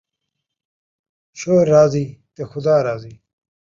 شوہ 1.39 1.59
راضی 1.73 2.05
تے 2.33 2.41
خدا 2.51 2.75
راضی 2.85 3.13